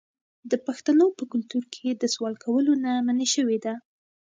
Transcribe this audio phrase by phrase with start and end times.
[0.51, 3.73] د پښتنو په کلتور کې د سوال کولو نه منع شوې ده.